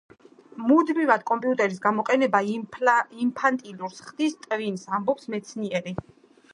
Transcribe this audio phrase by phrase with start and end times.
[0.69, 6.01] მუდმივად კომპიუტერის გამოყენება ინფანტილურს ხდის ტვინს– ამბობს მეცნიერი.